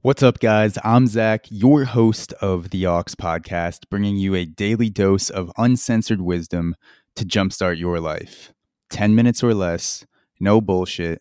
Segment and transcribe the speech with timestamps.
[0.00, 0.78] What's up, guys?
[0.84, 6.20] I'm Zach, your host of the Aux podcast, bringing you a daily dose of uncensored
[6.20, 6.76] wisdom
[7.16, 8.52] to jumpstart your life.
[8.90, 10.06] 10 minutes or less,
[10.38, 11.20] no bullshit,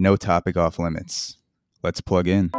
[0.00, 1.36] no topic off limits.
[1.84, 2.50] Let's plug in.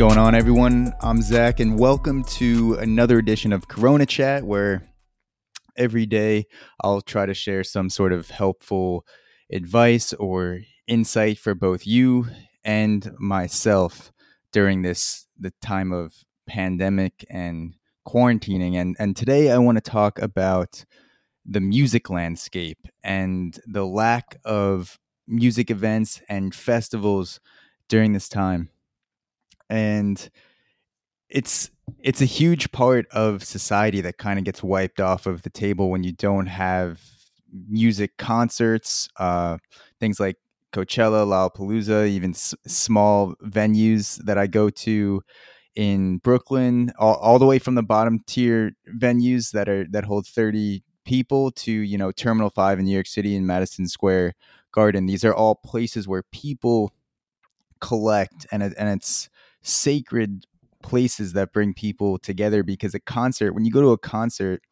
[0.00, 0.94] Going on, everyone?
[1.02, 4.88] I'm Zach, and welcome to another edition of Corona Chat, where
[5.76, 6.46] every day
[6.82, 9.04] I'll try to share some sort of helpful
[9.52, 12.28] advice or insight for both you
[12.64, 14.10] and myself
[14.52, 16.14] during this the time of
[16.46, 17.74] pandemic and
[18.08, 18.76] quarantining.
[18.76, 20.82] And and today I want to talk about
[21.44, 24.98] the music landscape and the lack of
[25.28, 27.38] music events and festivals
[27.90, 28.70] during this time
[29.70, 30.30] and
[31.28, 31.70] it's
[32.02, 35.90] it's a huge part of society that kind of gets wiped off of the table
[35.90, 37.00] when you don't have
[37.68, 39.58] music concerts, uh,
[39.98, 40.36] things like
[40.72, 45.22] Coachella, Lollapalooza, even s- small venues that I go to
[45.74, 50.26] in Brooklyn, all, all the way from the bottom tier venues that are that hold
[50.26, 54.34] thirty people to you know Terminal Five in New York City and Madison Square
[54.72, 55.06] Garden.
[55.06, 56.92] These are all places where people
[57.80, 59.29] collect, and it, and it's
[59.62, 60.46] sacred
[60.82, 64.62] places that bring people together because a concert when you go to a concert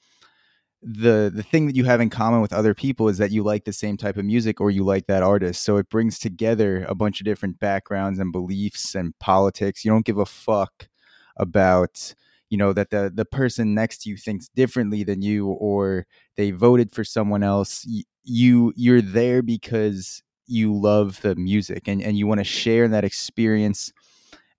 [0.80, 3.64] the the thing that you have in common with other people is that you like
[3.64, 5.64] the same type of music or you like that artist.
[5.64, 9.84] So it brings together a bunch of different backgrounds and beliefs and politics.
[9.84, 10.88] You don't give a fuck
[11.36, 12.14] about
[12.48, 16.52] you know that the the person next to you thinks differently than you or they
[16.52, 17.84] voted for someone else.
[18.24, 23.04] You you're there because you love the music and and you want to share that
[23.04, 23.92] experience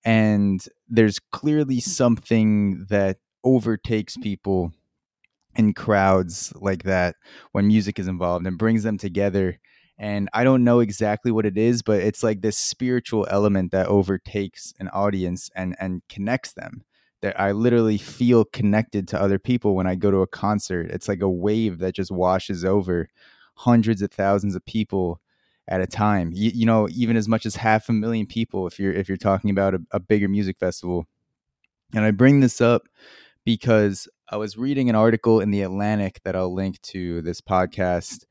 [0.04, 1.82] and there's clearly mm.
[1.82, 4.22] something that overtakes mm.
[4.22, 4.72] people
[5.56, 7.16] in crowds like that
[7.52, 9.58] when music is involved and brings them together
[9.98, 13.86] and i don't know exactly what it is but it's like this spiritual element that
[13.86, 16.84] overtakes an audience and and connects them
[17.20, 20.90] that i literally feel connected to other people when i go to a concert.
[20.90, 23.08] It's like a wave that just washes over
[23.56, 25.20] hundreds of thousands of people
[25.70, 26.32] at a time.
[26.34, 29.16] You, you, know, even as much as half a million people if you're if you're
[29.16, 31.06] talking about a, a bigger music festival.
[31.94, 32.82] And I bring this up
[33.44, 38.26] because I was reading an article in the Atlantic that I'll link to this podcast,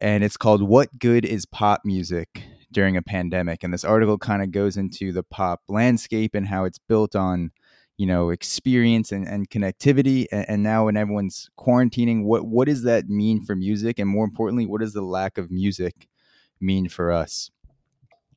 [0.00, 4.42] and it's called "What Good Is Pop Music During a Pandemic?" And this article kind
[4.42, 7.50] of goes into the pop landscape and how it's built on
[7.96, 12.84] you know experience and, and connectivity and, and, now when everyone's quarantining what what does
[12.84, 16.08] that mean for music and more importantly what does the lack of music
[16.60, 17.50] mean for us?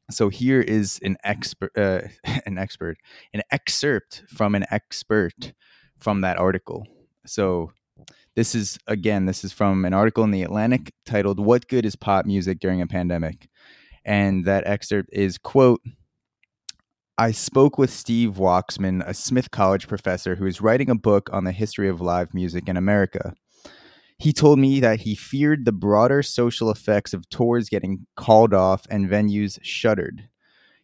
[0.09, 2.01] So here is an expert, uh,
[2.45, 2.97] an expert,
[3.33, 5.53] an excerpt from an expert
[5.99, 6.85] from that article.
[7.25, 7.71] So
[8.35, 11.95] this is again, this is from an article in the Atlantic titled "What Good Is
[11.95, 13.47] Pop Music During a Pandemic,"
[14.05, 15.81] and that excerpt is quote.
[17.17, 21.43] I spoke with Steve Waksman, a Smith College professor who is writing a book on
[21.43, 23.35] the history of live music in America.
[24.21, 28.85] He told me that he feared the broader social effects of tours getting called off
[28.87, 30.29] and venues shuttered.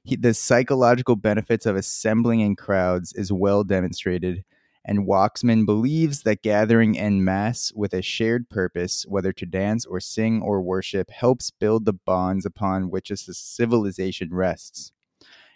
[0.04, 4.44] He, the psychological benefits of assembling in crowds is well demonstrated,
[4.84, 10.00] and Waksman believes that gathering en masse with a shared purpose, whether to dance or
[10.00, 14.92] sing or worship, helps build the bonds upon which a civilization rests.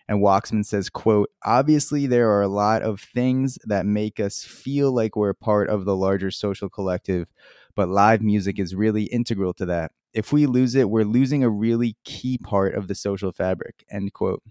[0.07, 4.91] And Waksman says, quote, obviously there are a lot of things that make us feel
[4.91, 7.27] like we're part of the larger social collective,
[7.75, 9.91] but live music is really integral to that.
[10.13, 13.85] If we lose it, we're losing a really key part of the social fabric.
[13.89, 14.43] End quote.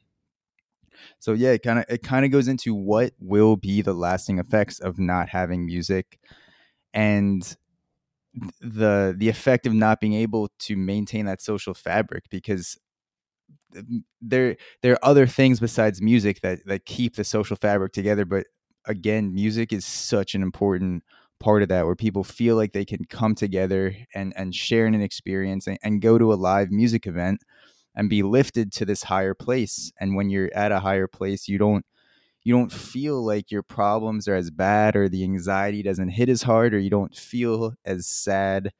[1.18, 4.38] So yeah, it kind of it kind of goes into what will be the lasting
[4.38, 6.18] effects of not having music
[6.94, 7.56] and
[8.60, 12.78] the the effect of not being able to maintain that social fabric because
[14.20, 18.46] there there are other things besides music that that keep the social fabric together but
[18.86, 21.02] again music is such an important
[21.40, 25.00] part of that where people feel like they can come together and and share an
[25.00, 27.42] experience and, and go to a live music event
[27.96, 29.92] and be lifted to this higher place.
[30.00, 31.84] And when you're at a higher place you don't
[32.44, 36.42] you don't feel like your problems are as bad or the anxiety doesn't hit as
[36.42, 38.72] hard or you don't feel as sad.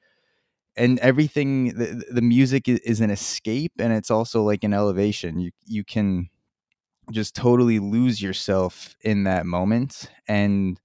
[0.76, 5.40] And everything the, the music is an escape and it's also like an elevation.
[5.40, 6.30] You you can
[7.10, 10.10] just totally lose yourself in that moment.
[10.28, 10.80] And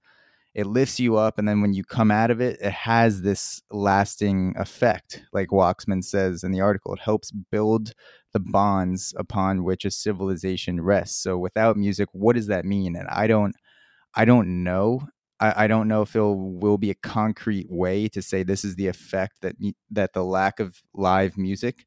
[0.56, 3.60] it lifts you up and then when you come out of it it has this
[3.70, 6.94] lasting effect like Waksman says in the article.
[6.94, 7.92] It helps build
[8.32, 11.22] the bonds upon which a civilization rests.
[11.22, 12.96] So without music what does that mean?
[12.96, 13.54] And i don't
[14.14, 15.06] i don't know.
[15.38, 18.76] I, I don't know if it will be a concrete way to say this is
[18.76, 19.56] the effect that
[19.90, 21.86] that the lack of live music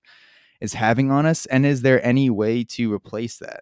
[0.62, 3.62] is having on us, and is there any way to replace that?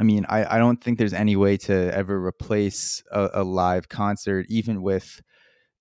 [0.00, 3.90] I mean, I, I don't think there's any way to ever replace a, a live
[3.90, 5.20] concert, even with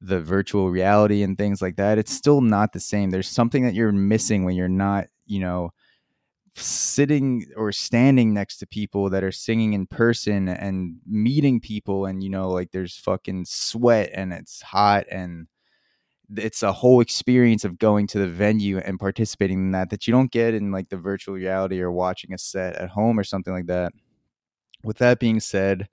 [0.01, 1.98] the virtual reality and things like that.
[1.98, 3.12] It's still not the same.
[3.12, 5.71] There's something that you're missing when you're not, you know,
[6.56, 12.21] sitting or standing next to people that are singing in person and meeting people and
[12.21, 15.48] you know like there's fucking sweat and it's hot and
[16.36, 20.12] it's a whole experience of going to the venue and participating in that that you
[20.12, 23.54] don't get in like the virtual reality or watching a set at home or something
[23.54, 23.94] like that
[24.84, 25.88] with that being said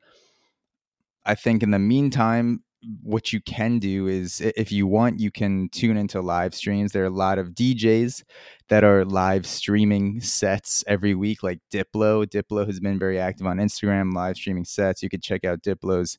[1.25, 2.63] i think in the meantime
[3.03, 6.93] what you can do is if you want you can tune into live streams.
[6.93, 8.23] There are a lot of djs
[8.69, 12.27] that are live streaming sets every week like diplo.
[12.27, 15.03] Diplo has been very active on instagram live streaming sets.
[15.03, 16.19] You could check out diplo's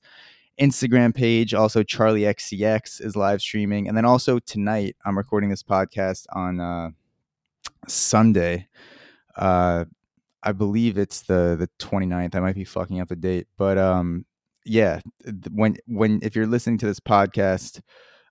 [0.60, 1.54] instagram page.
[1.54, 3.88] Also Charli XCX is live streaming.
[3.88, 6.90] And then also tonight i'm recording this podcast on uh,
[7.88, 8.68] sunday.
[9.36, 9.86] Uh,
[10.44, 14.26] i believe it's the the 29th i might be fucking up the date but um
[14.68, 15.00] yeah,
[15.52, 17.82] when when if you're listening to this podcast,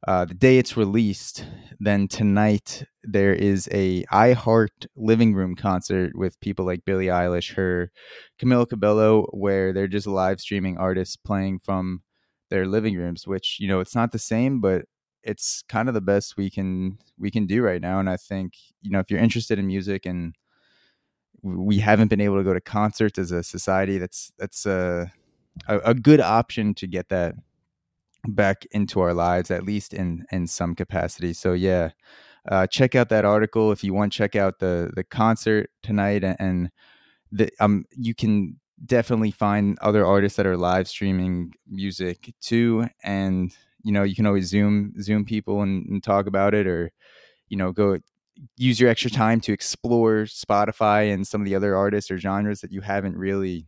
[0.07, 1.47] uh, the day it's released,
[1.81, 7.91] then tonight there is a iHeart Living Room concert with people like Billie Eilish, her,
[8.41, 12.03] Camila Cabello, where they're just live streaming artists playing from
[12.51, 13.27] their living rooms.
[13.27, 14.85] Which you know, it's not the same, but
[15.23, 17.99] it's kind of the best we can we can do right now.
[17.99, 18.53] And I think
[18.83, 20.35] you know, if you're interested in music and
[21.43, 25.07] we haven't been able to go to concerts as a society, that's that's uh
[25.69, 27.35] a, a good option to get that
[28.29, 31.33] back into our lives, at least in in some capacity.
[31.33, 31.91] So yeah,
[32.51, 34.13] uh, check out that article if you want.
[34.13, 36.71] Check out the the concert tonight, and
[37.33, 43.53] the um you can definitely find other artists that are live streaming music too, and
[43.83, 46.91] you know you can always zoom zoom people and, and talk about it, or
[47.49, 47.99] you know go
[48.57, 52.61] use your extra time to explore Spotify and some of the other artists or genres
[52.61, 53.67] that you haven't really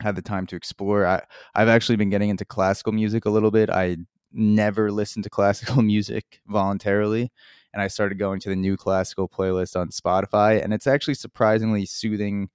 [0.00, 1.06] had the time to explore.
[1.06, 1.22] I
[1.54, 3.70] I've actually been getting into classical music a little bit.
[3.70, 3.98] I
[4.32, 7.30] never listened to classical music voluntarily
[7.72, 11.86] and I started going to the new classical playlist on Spotify and it's actually surprisingly
[11.86, 12.50] soothing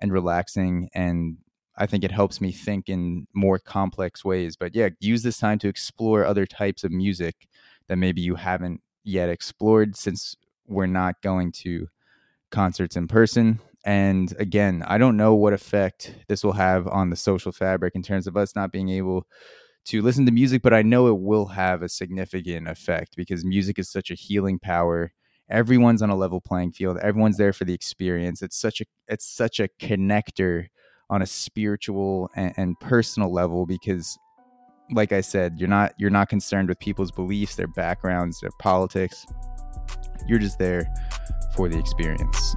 [0.00, 1.38] and relaxing and
[1.78, 4.56] I think it helps me think in more complex ways.
[4.56, 7.48] But yeah, use this time to explore other types of music
[7.88, 10.36] that maybe you haven't yet explored since
[10.68, 11.88] we're not going to
[12.50, 13.60] concerts in person.
[13.84, 18.02] And again, I don't know what effect this will have on the social fabric in
[18.02, 19.26] terms of us not being able
[19.86, 23.78] to listen to music, but I know it will have a significant effect because music
[23.78, 25.12] is such a healing power.
[25.48, 26.98] Everyone's on a level playing field.
[26.98, 28.42] Everyone's there for the experience.
[28.42, 30.66] It's such a it's such a connector
[31.08, 34.18] on a spiritual and, and personal level because
[34.90, 39.24] like I said, you're not you're not concerned with people's beliefs, their backgrounds, their politics.
[40.26, 40.88] You're just there
[41.54, 42.56] for the experience.